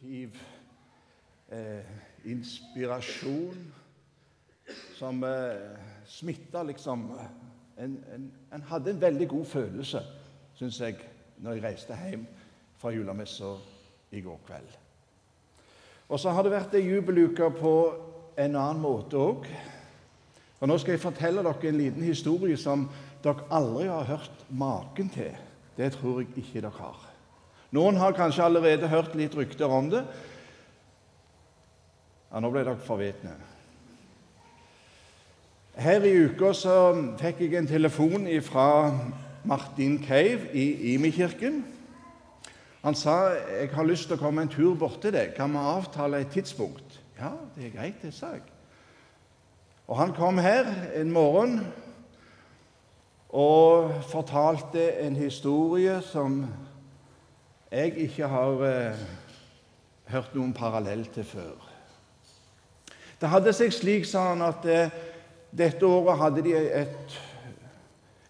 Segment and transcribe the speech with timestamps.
[0.00, 0.38] positiv
[1.50, 1.84] eh,
[2.24, 3.72] inspirasjon
[4.98, 7.10] som eh, smitta, liksom.
[7.76, 10.02] En, en, en, hadde en veldig god følelse,
[10.54, 10.96] syns jeg,
[11.38, 12.26] når jeg reiste hjem
[12.78, 13.56] fra julemessa
[14.12, 14.76] i går kveld.
[16.08, 17.74] Og så har det vært ei jubeluke på
[18.38, 19.48] en annen måte òg.
[20.60, 22.86] Og nå skal jeg fortelle dere en liten historie som
[23.24, 25.34] dere aldri har hørt maken til.
[25.76, 27.13] Det tror jeg ikke dere har.
[27.74, 30.04] Noen har kanskje allerede hørt litt rykter om det.
[32.30, 33.34] Ja, nå ble dere forvitne.
[35.74, 36.74] Her i uka så
[37.18, 38.66] fikk jeg en telefon fra
[39.42, 41.64] Martin Cave i Imi-kirken.
[42.84, 45.32] Han sa jeg har lyst til å komme en tur bort til deg.
[45.34, 47.00] Kan vi avtale et tidspunkt?
[47.18, 48.44] Ja, det er greit, det, sa jeg.
[49.88, 51.58] Og han kom her en morgen
[53.34, 56.44] og fortalte en historie som
[57.74, 59.04] jeg ikke har eh,
[60.12, 61.70] hørt noen parallell til før.
[63.20, 64.94] Det hadde seg slik, sa han, at eh,
[65.50, 67.16] dette året hadde de et,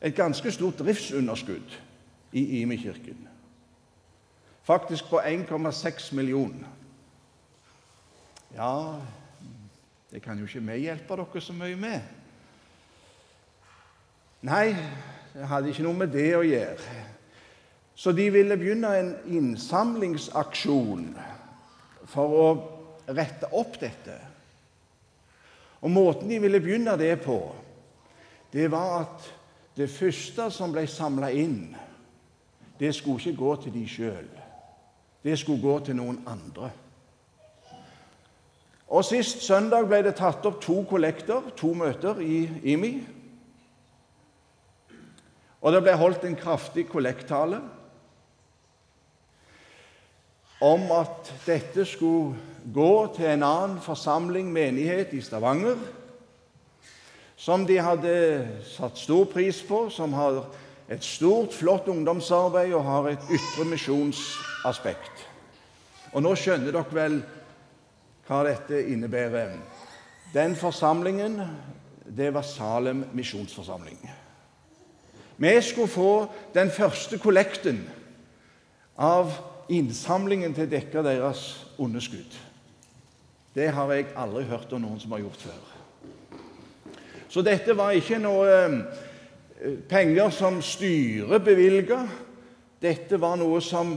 [0.00, 1.76] et ganske stort driftsunderskudd
[2.32, 3.28] i Imi-kirken.
[4.64, 6.70] Faktisk på 1,6 millioner.
[8.54, 8.96] Ja,
[10.10, 12.00] det kan jo ikke vi hjelpe dere så mye med.
[14.44, 14.70] Nei,
[15.34, 16.94] det hadde ikke noe med det å gjøre.
[17.94, 21.12] Så de ville begynne en innsamlingsaksjon
[22.10, 22.46] for å
[23.14, 24.16] rette opp dette.
[25.84, 27.38] Og Måten de ville begynne det på,
[28.52, 29.26] det var at
[29.76, 31.74] det første som ble samla inn,
[32.78, 34.30] det skulle ikke gå til de sjøl.
[35.24, 36.70] Det skulle gå til noen andre.
[38.94, 42.42] Og Sist søndag ble det tatt opp to kollekter, to møter i
[42.74, 42.92] IMI.
[45.64, 47.62] Og det ble holdt en kraftig kollektale
[50.64, 52.38] om at dette skulle
[52.72, 55.76] gå til en annen forsamling, menighet, i Stavanger,
[57.36, 58.14] som de hadde
[58.70, 60.46] satt stor pris på, som har
[60.88, 65.24] et stort, flott ungdomsarbeid og har et ytre misjonsaspekt.
[66.14, 67.20] Og nå skjønner dere vel
[68.24, 69.56] hva dette innebærer.
[70.32, 71.40] Den forsamlingen,
[72.08, 73.98] det var Salem misjonsforsamling.
[75.36, 76.12] Vi skulle få
[76.54, 77.82] den første kollekten
[78.96, 79.34] av
[79.72, 81.44] innsamlingen til å dekke deres
[81.80, 82.36] underskudd.
[83.54, 85.62] Det har jeg aldri hørt om noen som har gjort før.
[87.30, 88.74] Så dette var ikke noe eh,
[89.90, 92.04] penger som styret bevilga.
[92.82, 93.94] Dette var noe som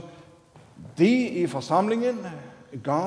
[0.98, 1.12] de
[1.42, 2.22] i forsamlingen
[2.82, 3.02] ga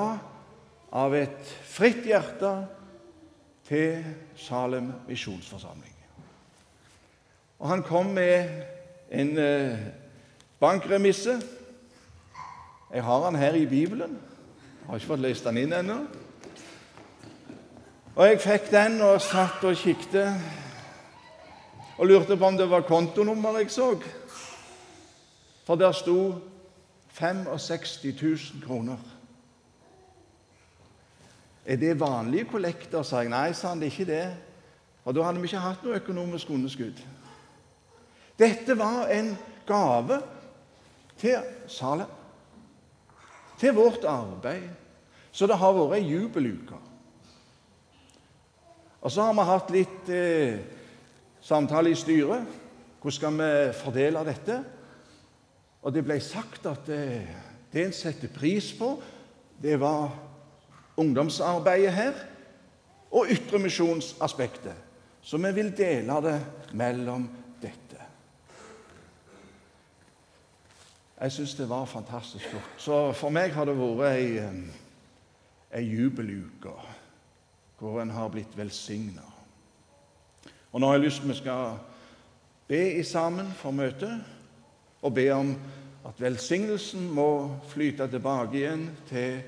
[0.92, 2.52] av et fritt hjerte
[3.68, 4.04] til
[4.40, 5.96] Salem misjonsforsamling.
[7.62, 8.50] Og han kom med
[9.12, 9.84] en eh,
[10.60, 11.38] bankremisse
[12.94, 14.12] jeg har den her i Bibelen.
[14.82, 15.96] Jeg har ikke fått lest den inn ennå.
[18.16, 20.42] Og jeg fikk den og satt og kikket
[21.98, 23.94] og lurte på om det var kontonummer jeg så.
[25.64, 26.36] For der sto
[27.16, 29.00] 65 000 kroner.
[31.66, 33.32] Er det vanlige kollekter, sa jeg.
[33.32, 34.26] Nei, sa han, det er ikke det.
[35.06, 37.00] Og da hadde vi ikke hatt noe økonomisk underskudd.
[38.40, 39.38] Dette var en
[39.70, 40.20] gave
[41.22, 41.38] til
[41.70, 42.21] Salem
[43.62, 44.70] til vårt arbeid.
[45.32, 46.80] Så det har vært ei jubeluke.
[49.02, 50.58] Og så har vi hatt litt eh,
[51.42, 52.60] samtale i styret.
[53.02, 54.58] Hvordan skal vi fordele dette?
[55.82, 57.06] Og det ble sagt at det,
[57.72, 58.94] det en setter pris på,
[59.62, 60.12] det var
[61.02, 62.20] ungdomsarbeidet her
[63.12, 64.76] og ytremisjonsaspektet.
[65.22, 66.38] Så vi vil dele det
[66.78, 67.26] mellom
[71.22, 72.70] Jeg syns det var fantastisk flott.
[72.78, 74.42] Så for meg har det vært ei,
[75.78, 76.74] ei jubeluke
[77.82, 79.26] hvor en har blitt velsigna.
[80.72, 81.78] Og nå har jeg lyst til vi skal
[82.70, 84.22] be i sammen for møtet,
[85.02, 85.56] og be om
[86.06, 89.42] at velsignelsen må flyte tilbake igjen til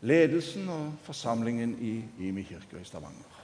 [0.00, 1.94] ledelsen og forsamlingen i
[2.28, 3.36] Imi kirke i Stavanger.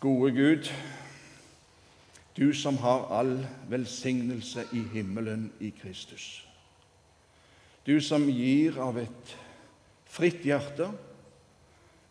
[0.00, 0.70] Gode Gud,
[2.36, 6.46] du som har all velsignelse i himmelen i Kristus.
[7.86, 9.36] Du som gir av et
[10.10, 10.90] fritt hjerte,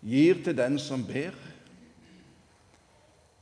[0.02, 1.36] gir til den som ber.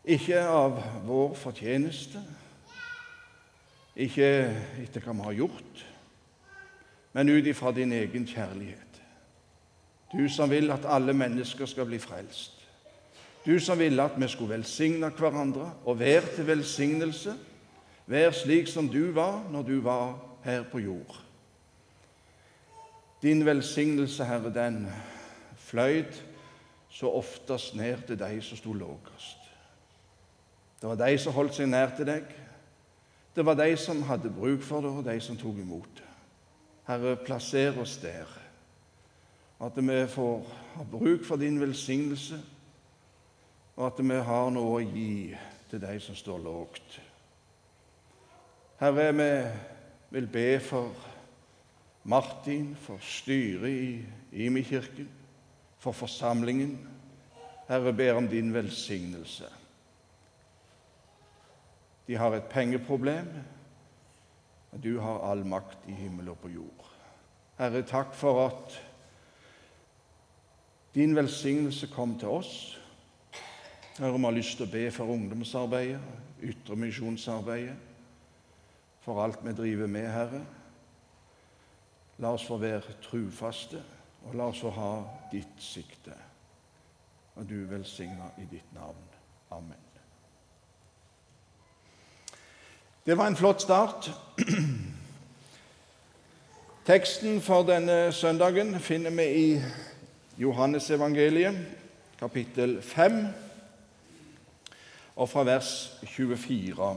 [0.08, 0.78] Ikke av
[1.08, 2.22] vår fortjeneste,
[3.98, 4.28] ikke
[4.84, 5.86] etter hva vi har gjort,
[7.18, 9.02] men ut ifra din egen kjærlighet.
[10.14, 12.57] Du som vil at alle mennesker skal bli frelst.
[13.48, 17.36] Du som ville at vi skulle velsigne hverandre og være til velsignelse,
[18.08, 21.24] være slik som du var når du var her på jord.
[23.22, 24.88] Din velsignelse, Herre, den
[25.56, 26.26] fløyt
[26.90, 29.40] så oftest ned til de som sto lavest.
[30.82, 32.28] Det var de som holdt seg nær til deg.
[33.36, 36.06] Det var de som hadde bruk for det, og de som tok imot det.
[36.88, 38.28] Herre, plasser oss der.
[39.64, 40.46] At vi får
[40.76, 42.40] ha bruk for din velsignelse,
[43.78, 45.36] og at vi har noe å gi
[45.70, 46.98] til de som står lågt.
[48.82, 49.30] Herre, vi
[50.18, 50.94] vil be for
[52.10, 55.10] Martin, for styret i Imi-kirken,
[55.78, 56.78] for forsamlingen.
[57.68, 59.50] Herre, ber om din velsignelse.
[62.08, 63.28] De har et pengeproblem.
[64.72, 66.86] men Du har all makt i himmel og på jord.
[67.58, 68.82] Herre, takk for at
[70.96, 72.80] din velsignelse kom til oss.
[73.98, 76.02] Herre, vi har lyst til å be for ungdomsarbeidet,
[76.46, 77.78] ytremisjonsarbeidet,
[79.02, 80.42] for alt vi driver med, Herre.
[82.22, 83.82] La oss få være trufaste,
[84.28, 84.92] og la oss få ha
[85.32, 86.14] ditt sikte.
[87.38, 89.02] Og du velsigna i ditt navn.
[89.58, 89.82] Amen.
[93.06, 94.12] Det var en flott start.
[96.86, 99.50] Teksten for denne søndagen finner vi i
[100.38, 101.58] Johannes evangeliet,
[102.20, 103.47] kapittel 5,
[105.18, 106.88] og fra vers 24.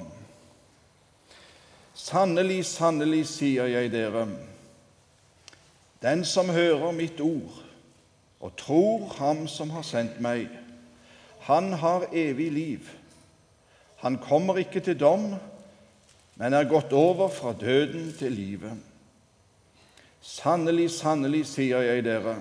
[1.96, 4.26] Sannelig, sannelig, sier jeg dere,
[6.00, 7.58] den som hører mitt ord
[8.40, 10.48] og tror Ham som har sendt meg,
[11.44, 12.88] han har evig liv.
[14.00, 15.34] Han kommer ikke til dom,
[16.40, 18.76] men er gått over fra døden til livet.
[20.20, 22.36] Sannelig, sannelig, sier jeg dere,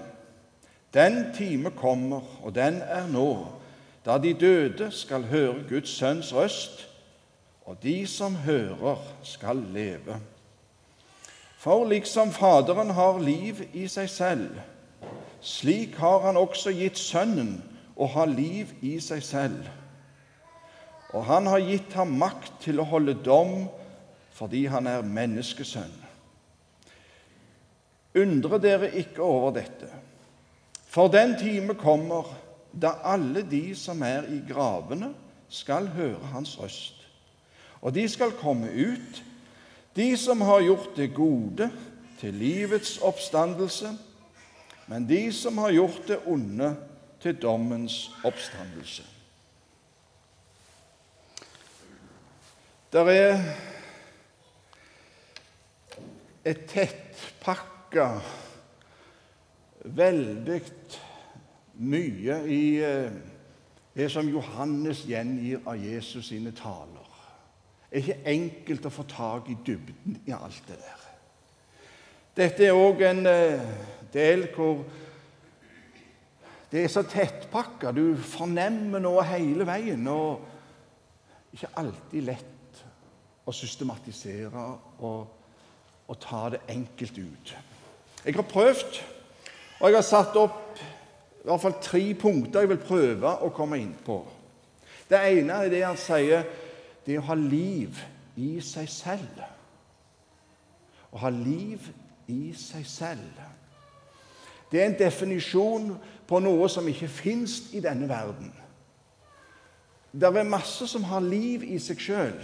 [0.93, 3.58] den time kommer, og den er nå,
[4.05, 6.87] da de døde skal høre Guds sønns røst,
[7.65, 10.19] og de som hører, skal leve.
[11.59, 14.55] For liksom Faderen har liv i seg selv,
[15.41, 17.59] slik har han også gitt Sønnen
[17.99, 19.67] å ha liv i seg selv.
[21.13, 23.67] Og han har gitt ham makt til å holde dom
[24.39, 25.95] fordi han er menneskesønn.
[28.19, 29.89] Undre dere ikke over dette,
[30.87, 32.29] for den time kommer
[32.71, 35.13] da alle de som er i gravene,
[35.49, 37.07] skal høre hans røst.
[37.81, 39.23] Og de skal komme ut,
[39.95, 41.71] de som har gjort det gode
[42.19, 43.95] til livets oppstandelse,
[44.87, 46.75] men de som har gjort det onde
[47.21, 49.03] til dommens oppstandelse.
[52.93, 53.43] Det er
[56.45, 58.07] et tettpakka,
[59.85, 60.61] veldig
[61.79, 63.11] mye i eh,
[63.95, 67.05] det som Johannes gjengir av Jesus sine taler
[67.89, 71.05] Det er ikke enkelt å få tak i dybden i alt det der.
[72.37, 73.71] Dette er òg en eh,
[74.13, 74.83] del hvor
[76.69, 77.91] det er så tettpakka.
[77.91, 80.05] Du fornemmer noe hele veien.
[80.07, 80.45] og
[81.55, 82.83] Ikke alltid lett
[83.49, 84.65] å systematisere
[85.01, 85.25] og,
[86.05, 87.55] og ta det enkelt ut.
[88.21, 89.01] Jeg har prøvd,
[89.79, 90.77] og jeg har satt opp
[91.39, 94.19] i hvert fall tre punkter jeg vil prøve å komme inn på.
[95.09, 96.43] Det ene er det han sier
[97.05, 97.97] det er å ha liv
[98.37, 99.39] i seg selv.
[101.09, 101.87] Å ha liv
[102.29, 103.39] i seg selv.
[104.69, 105.93] Det er en definisjon
[106.29, 108.51] på noe som ikke fins i denne verden.
[110.11, 112.37] Det er masse som har liv i seg sjøl.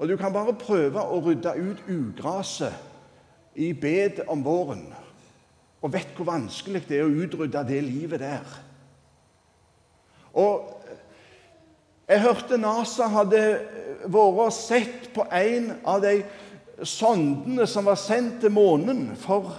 [0.00, 2.72] Og du kan bare prøve å rydde ut ugraset
[3.60, 4.86] i bed om våren.
[5.80, 8.58] Og vet hvor vanskelig det er å utrydde det livet der.
[10.36, 10.68] Og
[12.10, 13.40] jeg hørte NASA hadde
[14.10, 16.20] vært og sett på en av de
[16.82, 19.12] sondene som var sendt til månen.
[19.20, 19.52] For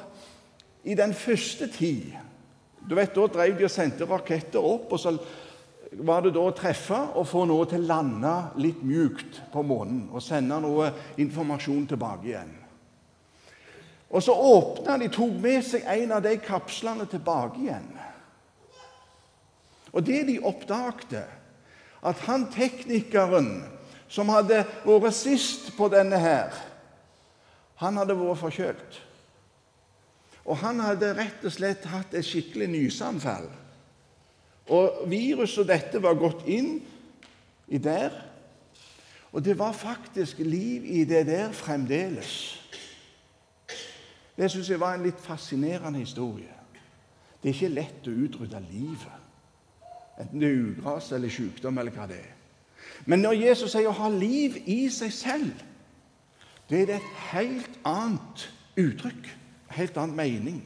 [0.83, 2.11] i den første tid
[2.81, 5.13] du vet, Da drev de og sendte raketter opp, og så
[6.01, 8.31] var det da å treffe og få noe til å lande
[8.63, 10.89] litt mjukt på månen og sende noe
[11.21, 12.55] informasjon tilbake igjen.
[14.11, 17.87] Og så åpna de, tok med seg en av de kapslene tilbake igjen.
[19.91, 21.23] Og det de oppdagte
[22.01, 23.61] at han teknikeren
[24.11, 26.51] som hadde vært sist på denne her,
[27.79, 28.99] han hadde vært forkjølt.
[30.45, 33.47] Og han hadde rett og slett hatt et skikkelig nyseanfall.
[34.71, 36.79] Og viruset dette var gått inn
[37.71, 38.13] i der.
[39.31, 42.60] Og det var faktisk liv i det der fremdeles.
[44.37, 46.53] Det syns jeg var en litt fascinerende historie.
[47.41, 49.17] Det er ikke lett å utrydde livet.
[50.21, 52.31] Enten det er ugras eller sykdom eller hva det er.
[53.05, 55.51] Men når Jesus sier å ha liv i seg selv,
[56.69, 58.47] det er det et helt annet
[58.79, 59.31] uttrykk
[59.71, 60.61] en helt annen mening.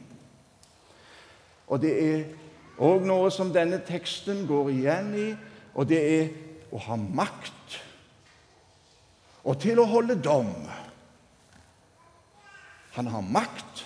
[1.66, 2.24] Og det er
[2.82, 5.28] òg noe som denne teksten går igjen i,
[5.74, 6.28] og det er
[6.74, 7.80] å ha makt
[9.46, 10.50] og til å holde dom.
[12.96, 13.84] Han har makt,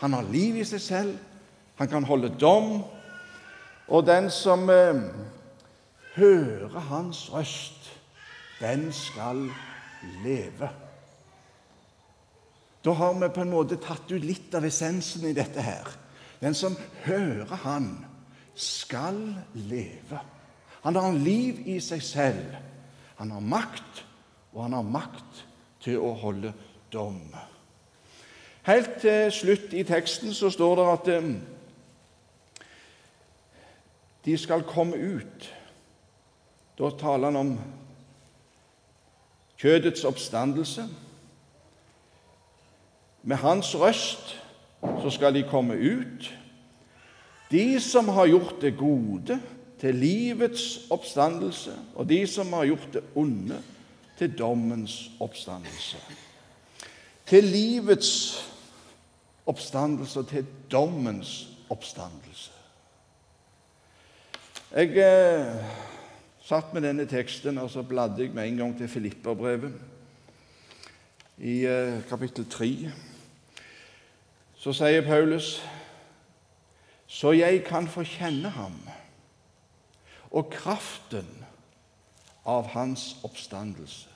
[0.00, 1.16] han har liv i seg selv,
[1.76, 2.80] han kan holde dom.
[3.90, 5.00] Og den som eh,
[6.16, 7.90] hører hans røst,
[8.60, 9.42] den skal
[10.24, 10.70] leve.
[12.84, 15.88] Da har vi på en måte tatt ut litt av essensen i dette her.
[16.40, 17.90] Den som hører Han,
[18.54, 19.18] skal
[19.54, 20.20] leve.
[20.82, 22.56] Han har liv i seg selv.
[23.16, 24.02] Han har makt,
[24.52, 25.44] og han har makt
[25.84, 26.52] til å holde
[26.92, 27.20] dom.
[28.62, 31.30] Helt til slutt i teksten så står det at eh,
[34.24, 35.46] de skal komme ut.
[36.78, 37.54] Da taler han om
[39.60, 40.84] kjødets oppstandelse.
[43.22, 44.36] Med hans røst
[44.80, 46.30] så skal de komme ut.
[47.50, 49.40] De som har gjort det gode,
[49.80, 53.62] til livets oppstandelse, og de som har gjort det onde,
[54.18, 55.96] til dommens oppstandelse.
[57.26, 58.10] Til livets
[59.46, 62.50] oppstandelse til dommens oppstandelse.
[64.70, 65.64] Jeg eh,
[66.46, 69.74] satt med denne teksten, og så bladde jeg med en gang til Filipperbrevet
[71.38, 72.90] i eh, kapittel 3.
[74.60, 75.56] Så sier Paulus,
[77.06, 78.76] så jeg kan få kjenne ham
[80.30, 81.26] og kraften
[82.46, 84.10] av hans oppstandelse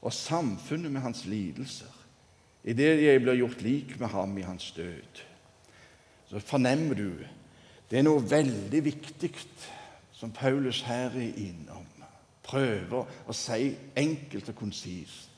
[0.00, 1.90] og samfunnet med hans lidelser,
[2.66, 5.22] idet jeg blir gjort lik med ham i hans død.
[6.26, 7.10] Så fornemmer du
[7.86, 9.30] det er noe veldig viktig
[10.16, 11.86] som Paulus her er innom.
[12.42, 15.30] Prøver å si enkelt og konsist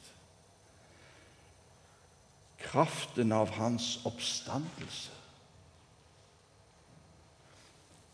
[2.59, 5.15] kraften av hans oppstandelse.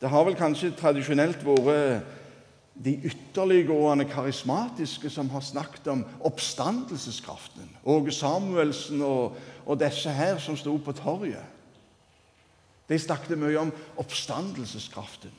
[0.01, 2.05] Det har vel kanskje tradisjonelt vært
[2.75, 7.71] de ytterliggående karismatiske som har snakket om oppstandelseskraften.
[7.85, 11.45] Åge Samuelsen og, og disse her som sto på torget.
[12.89, 15.33] De snakket mye om oppstandelseskraften.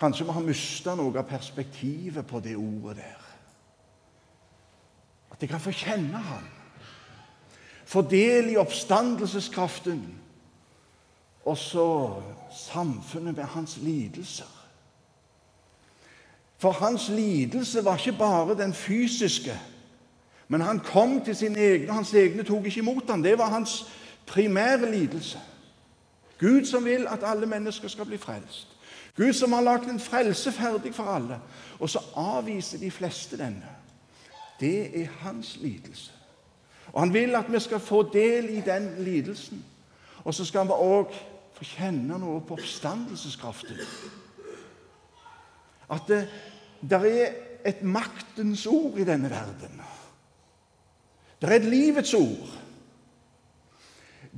[0.00, 3.20] Kanskje vi har mista noe av perspektivet på det ordet der.
[5.30, 6.48] At jeg kan få kjenne ham.
[7.86, 10.02] Få del i oppstandelseskraften.
[11.44, 12.12] Og så
[12.50, 14.68] samfunnet med hans lidelser.
[16.58, 19.60] For hans lidelse var ikke bare den fysiske.
[20.48, 23.22] Men han kom til sine egne, og hans egne tok ikke imot ham.
[23.22, 23.86] Det var hans
[24.26, 25.40] primære lidelse.
[26.40, 28.68] Gud som vil at alle mennesker skal bli frelst.
[29.16, 31.40] Gud som har lagt en frelse ferdig for alle.
[31.80, 33.68] Og så avviser de fleste denne.
[34.60, 36.12] Det er hans lidelse.
[36.92, 39.64] Og Han vil at vi skal få del i den lidelsen.
[40.24, 43.78] Og så skal vi òg få kjenne noe på oppstandelseskraften.
[45.94, 46.24] At det
[46.90, 47.32] der er
[47.64, 49.80] et maktens ord i denne verden.
[51.40, 52.52] Det er et livets ord.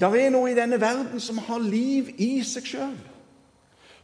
[0.01, 2.99] Det er noe i denne verden som har liv i seg sjøl.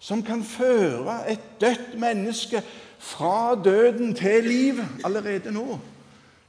[0.03, 2.63] Som kan føre et dødt menneske
[2.99, 5.79] fra døden til liv allerede nå.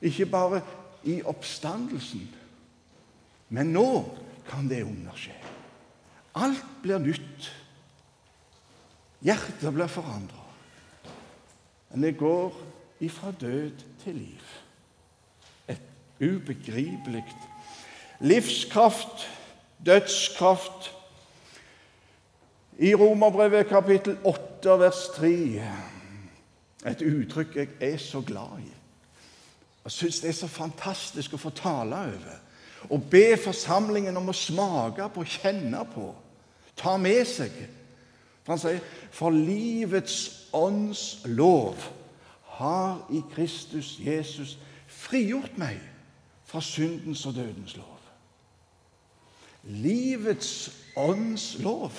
[0.01, 0.61] Ikke bare
[1.03, 2.23] i oppstandelsen,
[3.49, 3.87] men nå
[4.47, 5.42] kan det underskje.
[6.33, 7.49] Alt blir nytt.
[9.23, 10.41] Hjertet blir forandra.
[11.93, 12.55] Det går
[12.99, 14.45] ifra død til liv.
[15.69, 15.81] Et
[16.19, 17.25] ubegripelig
[18.19, 19.29] livskraft,
[19.85, 20.91] dødskraft.
[22.79, 25.33] I Romerbrevet kapittel 8 vers 3
[26.85, 28.71] et uttrykk jeg er så glad i.
[29.83, 32.39] Jeg syns det er så fantastisk å få tale over.
[32.91, 36.09] Og be forsamlingen om å smake på, kjenne på,
[36.75, 37.51] ta med seg.
[38.43, 38.79] For han sier,
[39.11, 41.75] 'For livets ånds lov
[42.41, 45.79] har i Kristus Jesus frigjort meg
[46.45, 48.09] fra syndens og dødens lov'.
[49.63, 51.91] Livets ånds lov.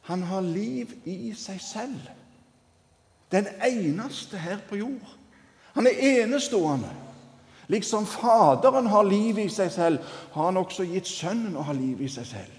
[0.00, 2.00] Han har liv i seg selv.
[3.32, 5.16] Den eneste her på jord.
[5.74, 6.90] Han er enestående.
[7.68, 9.98] Liksom Faderen har liv i seg selv,
[10.32, 12.54] har han også gitt Sønnen å ha liv i seg selv.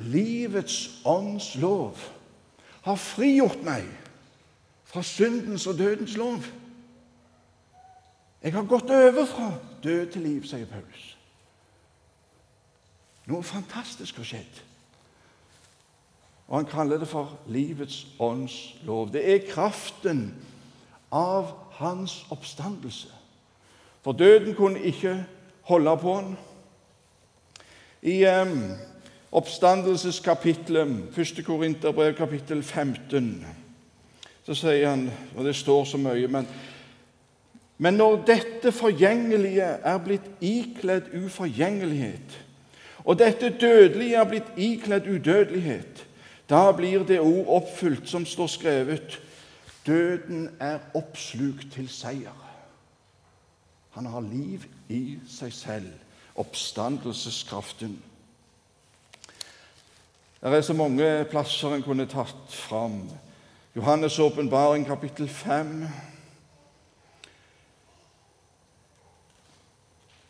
[0.00, 1.98] Livets ånds lov
[2.82, 3.86] har frigjort meg
[4.84, 6.44] fra syndens og dødens lov.
[8.42, 11.14] Jeg har gått over fra død til liv, sier Paulus.
[13.30, 14.62] Noe fantastisk har skjedd.
[16.48, 19.08] Og han kaller det for livets ånds lov.
[19.14, 20.26] Det er kraften
[21.14, 23.08] av hans oppstandelse.
[24.04, 25.16] For døden kunne ikke
[25.70, 26.34] holde på han.
[28.04, 28.52] I eh,
[29.34, 31.42] oppstandelseskapitlet, 1.
[31.46, 33.46] Korinterbrev, kapittel 15,
[34.46, 36.46] så sier han, og det står så mye men,
[37.82, 42.38] men når dette forgjengelige er blitt ikledd uforgjengelighet,
[43.04, 46.06] og dette dødelige er blitt ikledd udødelighet,
[46.48, 49.20] da blir det ord oppfylt som står skrevet
[49.86, 52.40] Døden er oppslukt til seier.
[53.90, 55.90] Han har liv i seg selv,
[56.40, 57.98] oppstandelseskraften.
[60.44, 62.98] Det er så mange plasser en kunne tatt fram.
[63.76, 65.86] Johannes' åpenbaring, kapittel 5.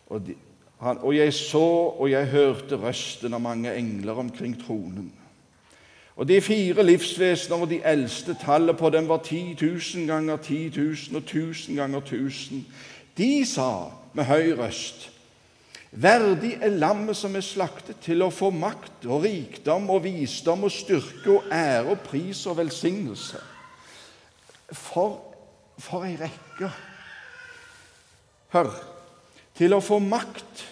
[0.07, 0.35] Og, de,
[0.81, 1.65] han, og jeg så
[1.99, 5.11] og jeg hørte røsten av mange engler omkring tronen.
[6.17, 10.73] Og de fire livsvesener og de eldste, tallet på dem var 10 000 ganger 10
[10.77, 12.67] 000 og 1000 ganger 1000.
[13.19, 15.11] De sa med høy røst
[15.95, 20.73] Verdig er lammet som er slaktet, til å få makt og rikdom og visdom og
[20.75, 23.39] styrke og ære og pris og velsignelse.
[24.75, 25.21] For,
[25.79, 26.73] for ei rekke!
[28.55, 28.75] Hør
[29.55, 30.65] til å få makt,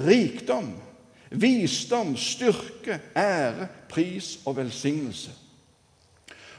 [0.00, 0.70] rikdom,
[1.30, 5.32] visdom, styrke, ære, pris og velsignelse.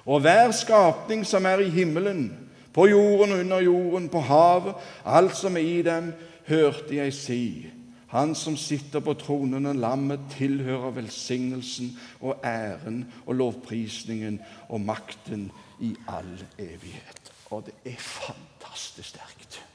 [0.05, 2.27] Og hver skapning som er i himmelen,
[2.73, 6.11] på jorden og under jorden, på havet, alt som er i dem,
[6.47, 7.71] hørte jeg si:"
[8.07, 15.51] Han som sitter på tronen og lammet, tilhører velsignelsen og æren og lovprisningen og makten
[15.79, 17.33] i all evighet.
[17.49, 19.65] Og det er fantastisk sterkt.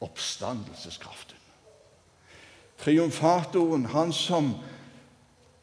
[0.00, 1.36] Oppstandelseskraften.
[2.78, 4.52] Triumfatoren, han som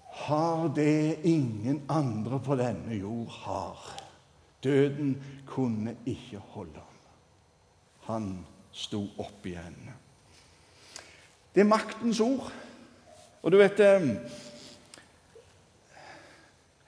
[0.10, 4.02] har det ingen andre på denne jord har.
[4.64, 7.00] Døden kunne ikke holde ham.
[8.02, 9.78] Han sto opp igjen.
[11.56, 12.52] Det er maktens ord.
[13.46, 14.10] Og du vet eh,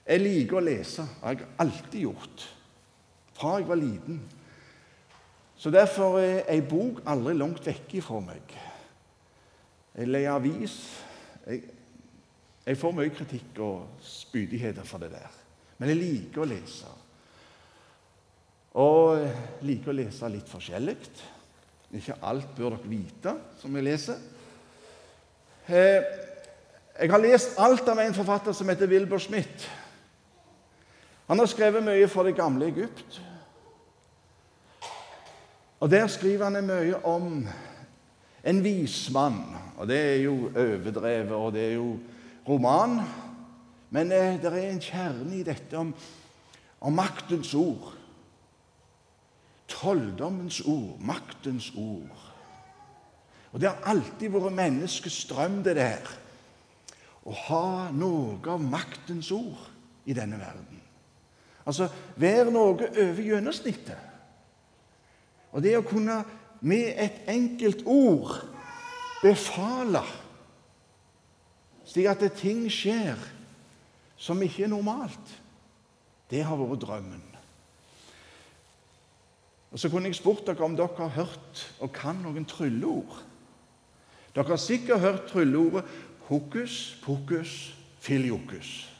[0.08, 1.04] Jeg liker å lese.
[1.04, 2.44] Det har jeg alltid gjort.
[3.38, 4.20] Fra jeg var liten.
[5.58, 8.54] Så derfor er ei bok aldri langt vekke fra meg.
[9.98, 10.76] Jeg leier avis.
[11.44, 11.64] Jeg,
[12.64, 15.36] jeg, får mye kritikk og spydigheter for det der.
[15.78, 16.92] Men jeg liker å lese.
[18.78, 20.96] Og liker å lese litt forskjellig.
[21.94, 24.18] Ikke alt bør dere vite som jeg leser.
[25.68, 26.02] Eh,
[26.98, 29.68] jeg har lest alt av en forfatter som heter Wilbur Smith.
[31.28, 33.20] Han har skrevet mye for det gamle Egypt.
[35.80, 37.46] Og Der skriver han mye om
[38.44, 39.56] en vismann.
[39.76, 41.98] Og det er jo overdrevet, og det er jo
[42.48, 43.00] roman.
[43.90, 45.94] Men eh, det er en kjerne i dette om,
[46.80, 47.97] om maktens ord.
[49.68, 52.24] Trolldommens ord, maktens ord.
[53.52, 56.10] Og det har alltid vært menneskets drøm, det der.
[57.28, 59.66] Å ha noe av maktens ord
[60.08, 60.80] i denne verden.
[61.68, 64.04] Altså være noe over gjennomsnittet.
[65.52, 66.22] Og det å kunne
[66.60, 68.38] med et enkelt ord
[69.22, 70.02] befale,
[71.88, 73.20] slik at ting skjer
[74.18, 75.34] som ikke er normalt,
[76.28, 77.27] det har vært drømmen.
[79.72, 83.24] Og Så kunne jeg spurt dere om dere har hørt og kan noen trylleord.
[84.34, 85.84] Dere har sikkert hørt trylleordet
[86.28, 88.94] hokus pokus filiokus.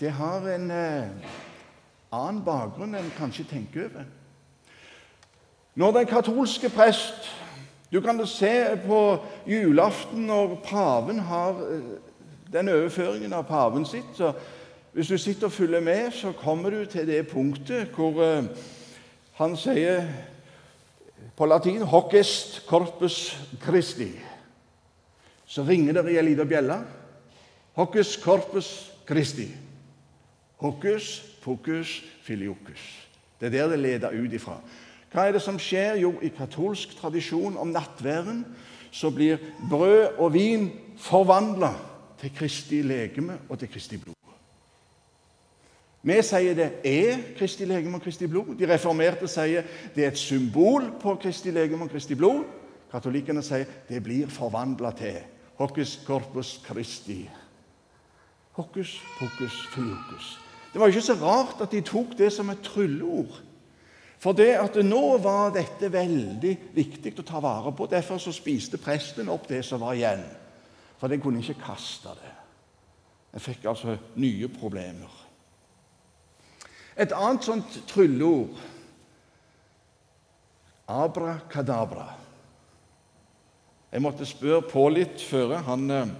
[0.00, 1.08] Det har en eh,
[2.12, 4.06] annen bakgrunn enn kanskje tenker over.
[5.74, 7.36] Når den katolske prest
[7.90, 11.80] Du kan se på julaften når paven har eh,
[12.52, 14.06] den overføringen av paven sitt.
[14.14, 14.32] så
[14.92, 18.44] Hvis du sitter og følger med, så kommer du til det punktet hvor eh,
[19.38, 20.08] han sier
[21.36, 24.18] på latin 'hoc est corpus Christi'.
[25.46, 26.84] Så ringer det i ei lita bjelle.
[27.76, 29.56] 'Hoc corpus Christi'.
[30.60, 33.08] Hokus pokus filiokus.
[33.40, 34.60] Det er der det leder ut ifra.
[35.12, 35.96] Hva er det som skjer?
[36.02, 38.44] Jo, i katolsk tradisjon om nattværen
[38.92, 39.38] så blir
[39.70, 41.72] brød og vin forvandla
[42.20, 44.19] til Kristi legeme og til Kristi blod.
[46.02, 48.54] Vi sier det er Kristi legeme og Kristi blod.
[48.56, 52.46] De reformerte sier det er et symbol på Kristi legeme og Kristi blod.
[52.90, 55.20] Katolikkene sier det blir forvandla til
[55.60, 57.28] Hocus corpus Christi.
[58.56, 60.40] Hocus pocus filiokus.
[60.72, 63.42] Det var ikke så rart at de tok det som et trylleord.
[64.20, 67.88] For det at nå var dette veldig viktig å ta vare på.
[67.88, 70.24] Derfor så spiste presten opp det som var igjen.
[71.00, 72.32] For den kunne ikke kaste det.
[73.32, 75.29] Jeg fikk altså nye problemer.
[77.00, 78.58] Et annet sånt trylleord
[80.90, 82.10] abrakadabra.
[83.92, 85.56] Jeg måtte spørre på litt før.
[85.66, 86.10] Han eh,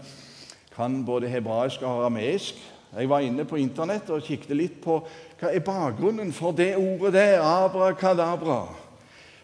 [0.75, 2.59] kan både hebraisk og arameisk.
[2.97, 4.99] Jeg var inne på Internett og kikket litt på
[5.39, 8.65] hva er bakgrunnen for det ordet der, abrakadabra.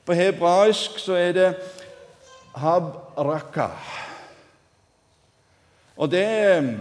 [0.07, 1.49] På hebraisk så er det
[2.57, 3.71] habraka.
[5.97, 6.75] Og det eh,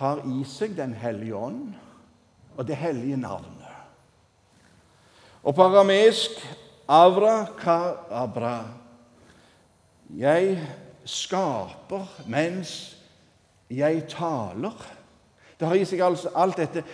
[0.00, 1.83] har i seg Den hellige ånd
[2.56, 3.50] og det hellige navnet.
[5.42, 6.30] Og på arameisk
[6.88, 7.78] avra ka
[8.10, 8.58] abra.
[10.16, 10.58] Jeg
[11.04, 12.96] skaper mens
[13.70, 14.76] jeg taler.
[15.60, 16.84] Det har i seg altså alt dette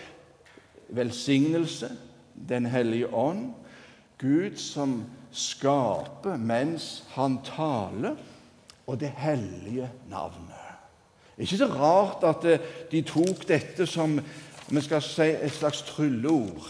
[0.89, 1.91] velsignelse,
[2.49, 3.51] Den hellige ånd,
[4.19, 8.17] Gud som skaper mens han taler,
[8.87, 10.57] og det hellige navnet.
[11.39, 14.19] Ikke så rart at eh, de tok dette som
[14.71, 16.69] vi skal si, et slags trylleord.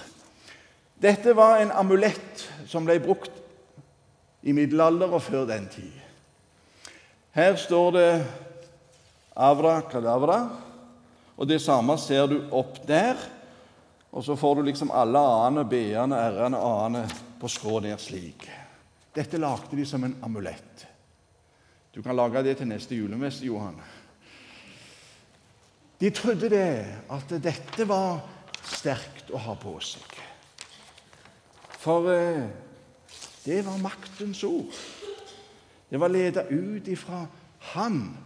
[1.01, 3.33] Dette var en amulett som ble brukt
[4.43, 5.93] i middelalder og før den tid.
[7.37, 8.09] Her står det
[9.37, 10.41] avra kadavra,
[11.37, 13.21] og det samme ser du opp der.
[14.11, 17.05] Og så får du liksom alle a-ene, b-ene, r-ene, a-ene
[17.41, 18.49] på skrå ned slik.
[19.15, 20.87] Dette lagde de som en amulett.
[21.95, 23.79] Du kan lage det til neste julemesse, Johan.
[26.01, 28.23] De trodde det, at dette var
[28.65, 30.17] sterkt å ha på seg.
[31.81, 32.49] For eh,
[33.45, 34.73] det var maktens ord.
[35.91, 37.27] Det var ledet ut ifra
[37.75, 38.17] Han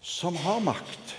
[0.00, 1.16] som har makt.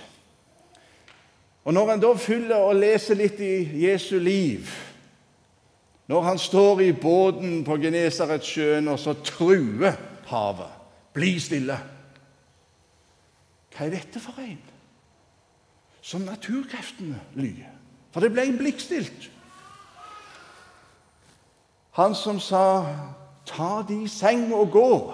[1.64, 4.70] Og Når en da fyller og leser litt i Jesu liv
[6.10, 10.00] Når han står i båten på Genesaretsjøen og så truer
[10.32, 10.80] havet
[11.14, 11.76] Bli stille.
[13.72, 14.71] Hva er dette for en?
[16.02, 17.70] Som naturkreftene lyder.
[18.12, 19.32] For det ble blikkstilt.
[21.92, 22.86] Han som sa
[23.46, 25.14] 'ta de seng og gå',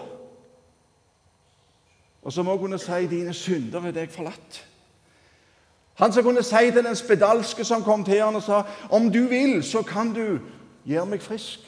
[2.22, 4.64] og som òg kunne si 'dine synder er deg forlatt'.
[5.94, 9.28] Han som kunne si til den spedalske som kom til han og sa 'Om du
[9.28, 10.40] vil, så kan du
[10.86, 11.66] gjøre meg frisk'.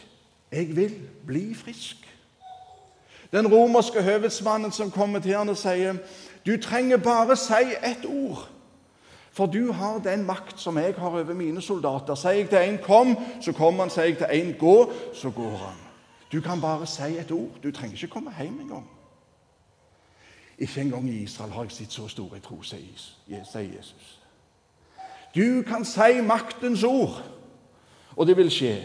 [0.52, 1.96] Jeg vil bli frisk.
[3.32, 5.96] Den romerske høvedsmannen som kommer til han og sier
[6.46, 8.59] 'Du trenger bare si ett ord'.
[9.40, 12.16] For du har den makt som jeg har over mine soldater.
[12.16, 13.90] Sier jeg til en 'kom', så kommer han.
[13.90, 15.78] Sier jeg til en 'gå', så går han.
[16.32, 17.50] Du kan bare si et ord.
[17.64, 18.90] Du trenger ikke komme hjem engang.
[20.58, 22.80] Ikke engang i Israel har jeg sett så store tro, sier
[23.30, 24.20] Jesus.
[25.36, 27.24] Du kan si maktens ord,
[28.16, 28.84] og det vil skje.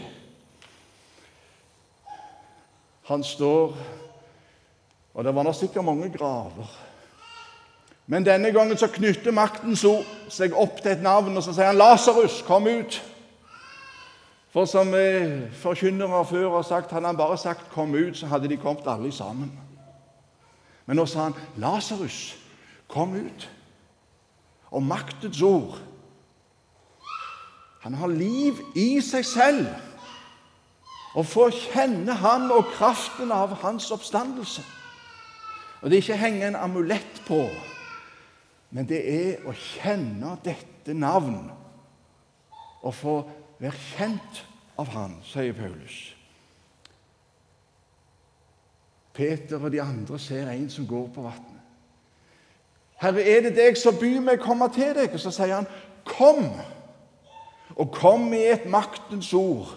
[3.03, 3.77] Han står
[5.13, 6.94] Og det var nå sikkert mange graver.
[8.07, 11.71] Men denne gangen så knytter maktens ord seg opp til et navn, og så sier
[11.71, 13.01] han 'Lasarus, kom ut'.
[14.53, 18.49] For som eh, forkynnere før har sagt, hadde han bare sagt 'kom ut', så hadde
[18.49, 19.51] de kommet alle sammen.
[20.85, 22.37] Men nå sa han 'Lasarus,
[22.87, 23.49] kom ut'.
[24.71, 25.77] Og maktens ord
[27.79, 29.67] Han har liv i seg selv.
[31.15, 34.63] Og få kjenne han og kraften av hans oppstandelse.
[35.81, 37.43] Og det er ikke henge en amulett på,
[38.75, 41.47] men det er å kjenne dette navn
[42.83, 43.15] og få
[43.61, 44.41] være kjent
[44.75, 45.95] av han, sier Paulus.
[49.15, 51.51] Peter og de andre ser en som går på vannet.
[52.99, 55.67] 'Herre, er det deg, som byr meg komme til deg.' Og så sier han,
[56.03, 56.59] 'Kom.'
[57.75, 59.71] Og kom i et maktens ord.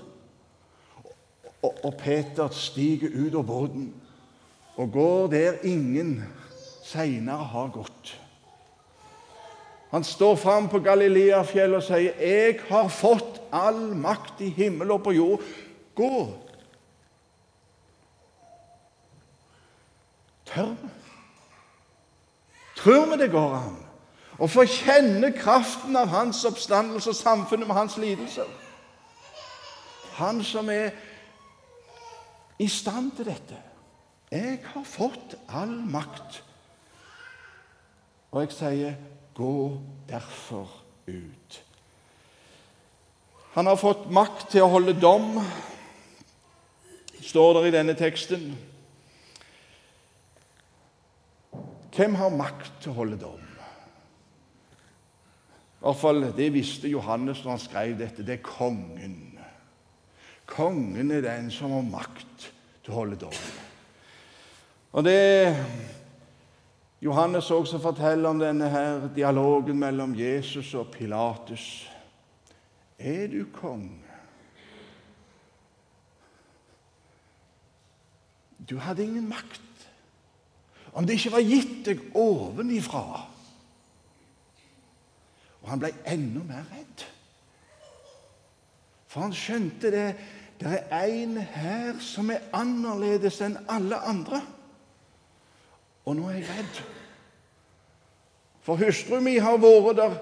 [1.62, 3.94] Og, og Peter stiger ut av båten
[4.76, 6.22] og går der ingen
[6.86, 8.12] seinere har gått.
[9.90, 15.02] Han står fram på Galileafjellet og sier, 'Jeg har fått all makt i himmel og
[15.02, 15.42] på jord.
[15.94, 16.44] Gå
[20.48, 20.88] Tør vi?
[22.76, 23.76] Tror vi det går an
[24.38, 28.46] å få kjenne kraften av hans oppstandelse og samfunnet med hans lidelser?
[30.12, 30.90] Han som er
[32.58, 33.58] i stand til dette.
[34.30, 36.42] Jeg har fått all makt.
[38.30, 38.96] Og jeg sier,
[39.38, 40.68] gå derfor
[41.06, 41.62] ut.
[43.54, 45.38] Han har fått makt til å holde dom,
[47.22, 48.50] står det i denne teksten.
[51.94, 53.44] Hvem har makt til å holde dom?
[55.78, 58.26] I hvert fall, Det visste Johannes når han skrev dette.
[58.26, 59.38] Det er kongen.
[60.46, 62.50] Kongen er den som har makt
[62.82, 63.42] til å holde dom.
[64.92, 65.54] Og det
[67.00, 71.90] Johannes også forteller om denne her dialogen mellom Jesus og Pilatus.
[72.98, 74.02] Er du konge?
[78.68, 79.62] Du hadde ingen makt.
[80.92, 83.04] Om det ikke var gitt deg ovenifra.
[85.62, 87.06] Og han ble enda mer redd.
[89.06, 90.08] For han skjønte det.
[90.58, 94.42] Det er en her som er annerledes enn alle andre.
[96.08, 96.78] Og nå er jeg redd.
[98.64, 100.16] For hustru mi har vært der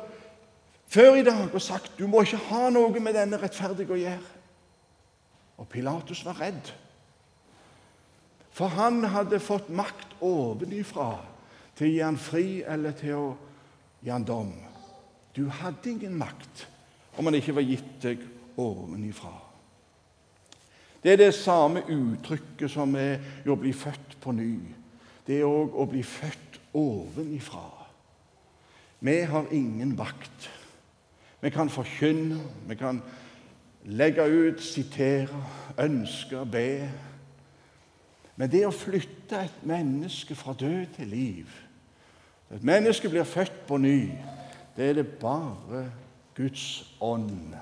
[0.90, 4.35] før i dag og sagt du må ikke ha noe med denne rettferdige å gjøre.
[5.62, 6.72] Og Pilatus var redd.
[8.57, 11.11] For han hadde fått makt ovenifra
[11.77, 13.27] til å gi han fri eller til å
[14.01, 14.55] gi han dom.
[15.37, 16.64] Du hadde ingen makt
[17.16, 18.22] om han ikke var gitt deg
[18.57, 19.35] ovenifra.
[21.03, 24.51] Det er det samme uttrykket som er å bli født på ny.
[25.27, 27.67] Det er òg å bli født ovenifra.
[29.01, 30.51] Vi har ingen vakt.
[31.41, 33.03] Vi kan forkynne, vi kan
[33.85, 35.43] legge ut, sitere,
[35.79, 36.71] ønske, be.
[38.37, 41.62] Men det å flytte et menneske fra død til liv
[42.47, 44.12] Et menneske blir født på ny.
[44.77, 45.81] Det er det bare
[46.37, 47.57] Guds ånd.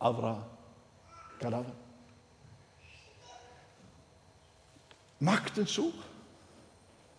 [0.00, 0.34] Avra
[1.38, 1.81] kadavra.
[5.22, 6.02] Maktens ord.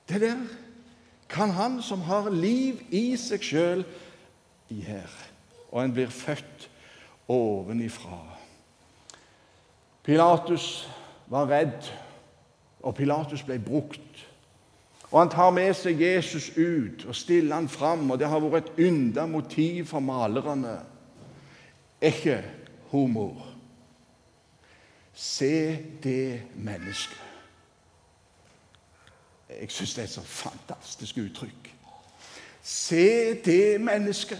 [0.10, 0.42] Det der
[1.30, 3.86] kan han som har liv i seg sjøl,
[4.70, 5.30] gjøre.
[5.72, 6.68] Og en blir født
[7.32, 8.20] ovenifra.
[10.04, 10.89] Pilatus
[11.32, 11.89] var redd,
[12.84, 14.28] og Pilatus ble brukt.
[15.13, 18.72] Og Han tar med seg Jesus ut og stiller han fram, og det har vært
[18.72, 20.80] et ynda motiv for malerne.
[22.02, 22.42] Ikke
[22.92, 23.46] humor.
[25.13, 27.33] Se det mennesket.
[29.62, 31.70] Jeg syns det er et så fantastisk uttrykk.
[32.63, 34.39] Se det mennesket.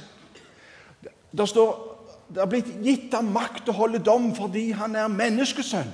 [1.32, 1.93] Det står
[2.34, 5.91] det har blitt gitt ham makt å holde dom fordi han er menneskesønn,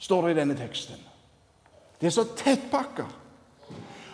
[0.00, 1.00] står det i denne teksten.
[2.00, 3.04] Det er så tettpakka.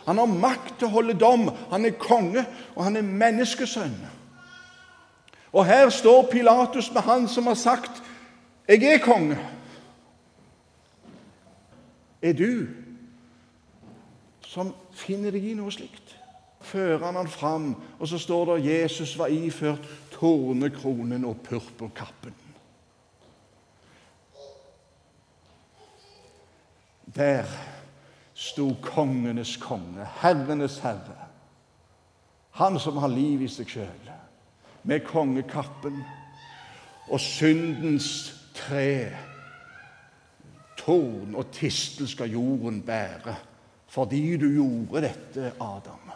[0.07, 1.49] Han har makt til å holde dom.
[1.70, 2.42] Han er konge,
[2.75, 3.94] og han er menneskesønn.
[5.55, 8.03] Og her står Pilatus med han som har sagt
[8.68, 9.38] 'Jeg er konge'.
[12.22, 12.66] Er du
[14.57, 16.14] som finner deg i noe slikt?
[16.64, 17.69] Fører han han fram,
[18.01, 22.35] og så står det Jesus var iført tornekronen og purpurkappen.
[27.16, 27.45] Der
[28.35, 31.29] sto kongenes konge, herrenes herre.
[32.57, 34.11] Han som har liv i seg sjøl,
[34.88, 36.01] med kongekappen
[37.12, 38.09] og syndens
[38.57, 39.12] tre.
[40.81, 43.37] Torn og tistel skal jorden bære,
[43.96, 46.11] fordi du gjorde dette, Adam.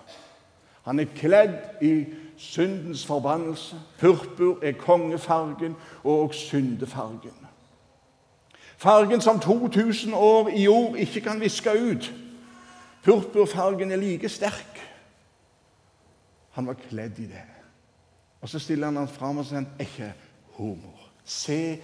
[0.82, 2.04] Han er kledd i
[2.36, 3.76] syndens forbannelse.
[3.98, 7.46] Purpur er kongefargen og syndefargen.
[8.76, 12.12] Fargen som 2000 år i jord ikke kan viske ut.
[13.02, 14.80] Purpurfargen er like sterk.
[16.50, 17.46] Han var kledd i det.
[18.40, 20.12] Og Så stiller han han fram og sier ikke
[20.58, 21.08] humor.
[21.24, 21.80] Se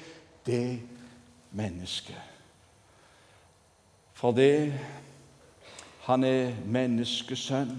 [0.47, 0.81] det
[1.53, 2.21] mennesket.
[4.13, 4.75] For det
[6.07, 7.79] han er menneskesønn.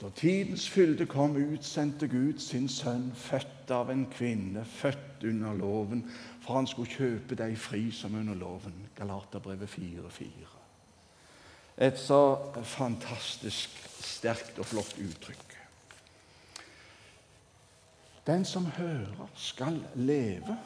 [0.00, 6.02] Da tidens fylde kom, utsendte Gud sin sønn, født av en kvinne, født under loven,
[6.42, 8.74] for han skulle kjøpe deg fri som under loven.
[8.98, 10.50] Galaterbrevet 4.4.
[11.86, 12.20] Et så
[12.64, 15.56] fantastisk sterkt og flott uttrykk.
[18.26, 20.56] Den som hører, skal leve.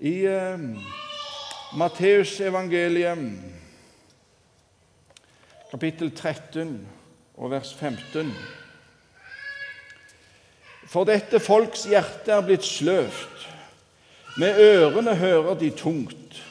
[0.00, 0.66] I eh,
[1.70, 3.18] Matteusevangeliet
[5.70, 6.88] kapittel 13
[7.38, 8.32] og vers 15.
[10.90, 13.46] For dette folks hjerte er blitt sløvt.
[14.42, 16.42] Med ørene hører de tungt,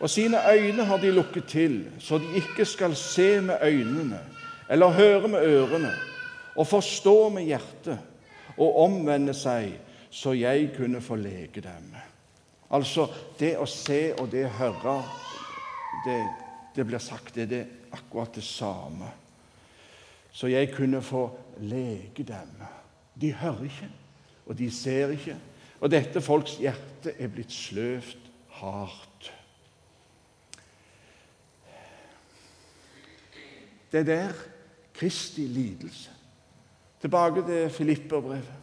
[0.00, 4.18] og sine øyne har de lukket til, så de ikke skal se med øynene
[4.70, 5.92] eller høre med ørene
[6.56, 7.98] og forstå med hjertet
[8.56, 9.70] og omvende seg,
[10.10, 11.94] så jeg kunne få lege dem.
[12.72, 13.06] Altså,
[13.38, 14.94] det å se og det å høre,
[16.04, 16.18] det,
[16.72, 19.10] det blir sagt, det er det akkurat det samme.
[20.32, 21.26] Så jeg kunne få
[21.60, 22.54] lege dem.
[23.20, 23.90] De hører ikke,
[24.46, 25.36] og de ser ikke.
[25.82, 28.30] Og dette folks hjerte er blitt sløvt
[28.62, 29.32] hardt.
[33.92, 34.42] Det er der
[34.96, 36.10] Kristi lidelse.
[37.02, 38.58] Tilbake til Filipperbrevet.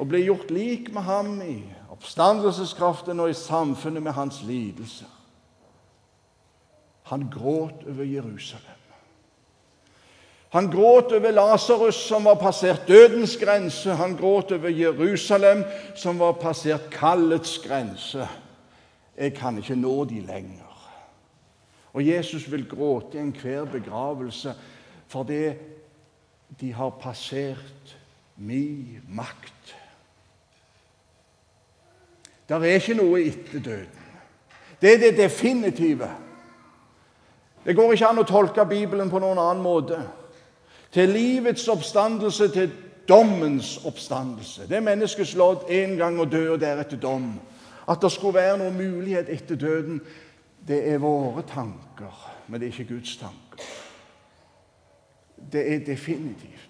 [0.00, 1.58] Å ble gjort lik med ham i
[1.92, 5.10] oppstandelseskraften og i samfunnet med hans lidelser.
[7.10, 8.76] Han gråt over Jerusalem.
[10.50, 13.94] Han gråt over Lasarus, som var passert dødens grense.
[13.94, 18.28] Han gråt over Jerusalem, som var passert kallets grense.
[19.16, 20.70] jeg kan ikke nå de lenger.
[21.92, 24.54] Og Jesus vil gråte i enhver begravelse
[25.10, 25.52] fordi
[26.60, 27.96] de har passert
[28.36, 29.79] min makt.
[32.50, 34.06] Det er ikke noe etter døden.
[34.80, 36.08] Det er det definitive.
[37.64, 40.00] Det går ikke an å tolke Bibelen på noen annen måte.
[40.90, 42.72] Til livets oppstandelse, til
[43.08, 44.66] dommens oppstandelse.
[44.66, 47.34] Det er menneskets lodd én gang å dø, og deretter dom.
[47.86, 50.00] At det skulle være noen mulighet etter døden,
[50.66, 52.16] det er våre tanker,
[52.48, 53.68] men det er ikke Guds tanker.
[55.52, 56.66] Det er definitivt.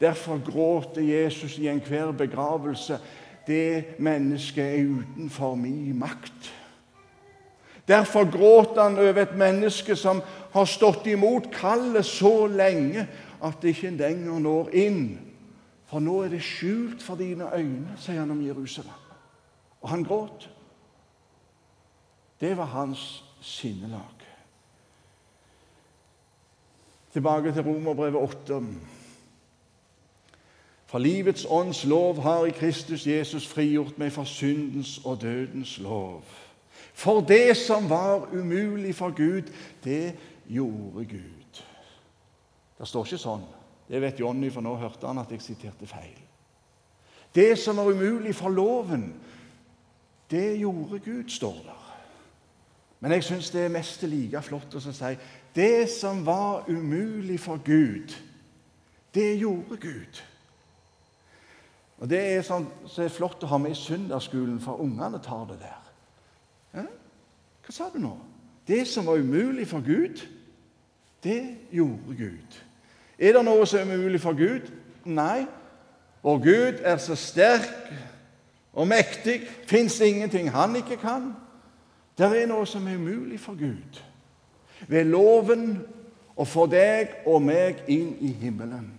[0.00, 2.98] Derfor gråter Jesus i enhver begravelse.
[3.46, 6.52] Det mennesket er utenfor min makt.
[7.88, 10.22] Derfor gråter han over et menneske som
[10.54, 13.06] har stått imot kallet så lenge
[13.44, 15.02] at det ikke lenger når inn.
[15.90, 19.00] For nå er det skjult for dine øyne, sier han om Jerusalem.
[19.84, 20.48] Og han gråt.
[22.40, 24.24] Det var hans sinnelag.
[27.12, 28.62] Tilbake til Romerbrevet 8.
[30.86, 36.22] For livets ånds lov har i Kristus Jesus frigjort meg fra syndens og dødens lov.
[36.94, 39.50] For det som var umulig for Gud,
[39.84, 40.14] det
[40.46, 41.62] gjorde Gud.
[42.78, 43.46] Det står ikke sånn.
[43.88, 46.20] Det vet Jonny, for nå hørte han at jeg siterte feil.
[47.34, 49.08] Det som var umulig for loven,
[50.30, 51.80] det gjorde Gud, står der.
[53.00, 55.10] Men jeg syns det er mest like flott å si
[55.54, 58.14] det som var umulig for Gud,
[59.14, 60.22] det gjorde Gud.
[62.04, 65.46] Og Det er sånn, så er flott å ha med i søndagsskolen, for ungene tar
[65.48, 65.84] det der.
[66.76, 66.82] Ja?
[67.64, 68.10] Hva sa du nå?
[68.68, 70.20] Det som var umulig for Gud,
[71.24, 71.38] det
[71.72, 72.58] gjorde Gud.
[73.16, 74.68] Er det noe som er umulig for Gud?
[75.08, 75.46] Nei.
[76.20, 77.72] Vår Gud er så sterk
[78.76, 79.38] og mektig.
[79.64, 81.30] Fins ingenting han ikke kan.
[82.18, 84.02] Det er noe som er umulig for Gud.
[84.92, 85.78] Ved loven
[86.36, 88.90] å få deg og meg inn i himmelen.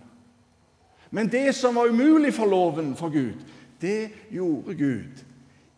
[1.10, 3.38] Men det som var umulig for loven for Gud,
[3.80, 5.24] det gjorde Gud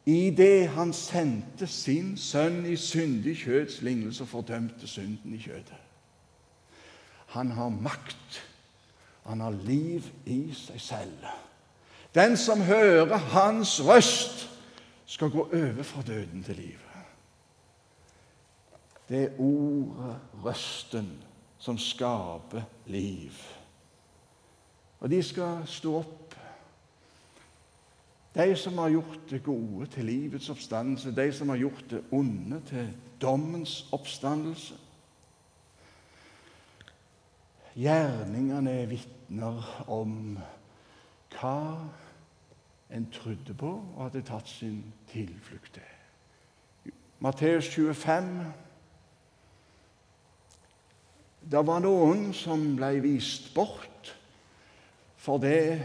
[0.09, 5.77] i det han sendte sin sønn i syndig kjøds lignelse og fordømte synden i kjødet.
[7.35, 8.39] Han har makt.
[9.29, 11.27] Han har liv i seg selv.
[12.17, 14.49] Den som hører hans røst,
[15.05, 17.05] skal gå over fra døden til livet.
[19.09, 21.13] Det er ordet, røsten,
[21.59, 23.33] som skaper liv.
[25.01, 26.35] Og de skal stå opp.
[28.35, 32.61] De som har gjort det gode til livets oppstandelse, de som har gjort det onde
[32.67, 34.75] til dommens oppstandelse.
[37.79, 40.39] Gjerningene er vitner om
[41.35, 41.59] hva
[42.91, 44.81] en trodde på og hadde tatt sin
[45.13, 46.95] tilflukt til.
[47.23, 48.33] Matteus 25
[51.49, 54.18] det var noen som ble vist bort
[55.29, 55.77] fordi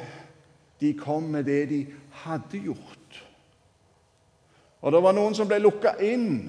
[0.79, 1.85] de kom med det de
[2.23, 3.23] hadde gjort.
[4.81, 6.47] Og det var noen som ble lukka inn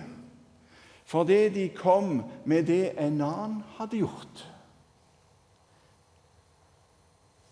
[1.04, 4.44] fordi de kom med det en annen hadde gjort.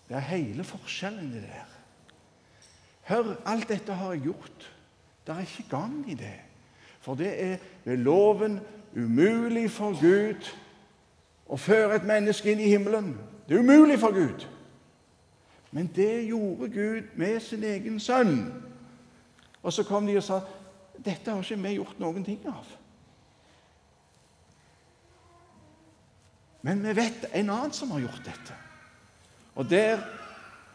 [0.08, 1.74] Det er hele forskjellen i det der.
[3.10, 4.70] Hør, alt dette har jeg gjort.
[5.26, 6.38] Det er ikke gang i det.
[7.02, 8.60] For det er ved loven
[8.96, 10.48] umulig for Gud
[11.46, 13.16] å føre et menneske inn i himmelen.
[13.48, 14.46] Det er umulig for Gud.
[15.72, 18.36] Men det gjorde Gud med sin egen sønn.
[19.62, 20.42] Og så kom de og sa
[21.02, 22.66] dette har ikke vi gjort noen ting av.
[26.62, 28.58] Men vi vet en annen som har gjort dette.
[29.58, 30.02] Og der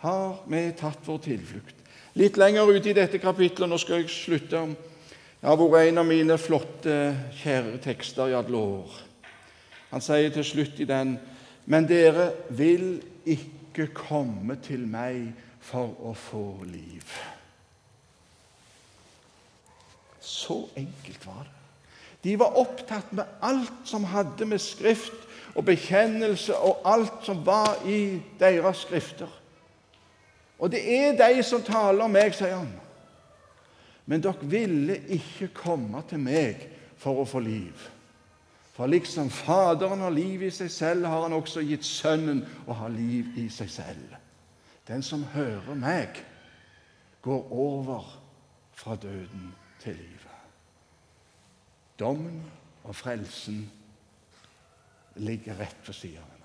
[0.01, 1.75] har vi tatt vår tilflukt.
[2.17, 4.75] Litt lenger ute i dette kapitlet, nå skal jeg slutte om
[5.37, 6.93] Det har vært en av mine flotte,
[7.43, 8.95] kjære tekster i alle år.
[9.91, 11.19] Han sier til slutt i den
[11.65, 15.29] Men dere vil ikke komme til meg
[15.61, 17.03] for å få liv.
[20.19, 21.53] Så enkelt var det.
[22.23, 27.77] De var opptatt med alt som hadde med skrift og bekjennelse og alt som var
[27.85, 29.29] i deres skrifter.
[30.59, 32.71] Og det er de som taler om meg, sier han.
[34.09, 36.65] Men dere ville ikke komme til meg
[36.97, 37.87] for å få liv.
[38.77, 42.87] For liksom Faderen har liv i seg selv, har han også gitt Sønnen å ha
[42.93, 44.13] liv i seg selv.
[44.85, 46.21] Den som hører meg,
[47.25, 48.05] går over
[48.77, 49.49] fra døden
[49.81, 50.37] til livet.
[51.97, 52.43] Dommen
[52.85, 53.65] og frelsen
[55.25, 56.21] ligger rett hverandre.
[56.21, 56.36] Amen.